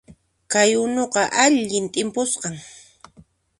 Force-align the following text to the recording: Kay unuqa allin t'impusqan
Kay 0.51 0.71
unuqa 0.83 1.23
allin 1.43 1.85
t'impusqan 1.93 2.55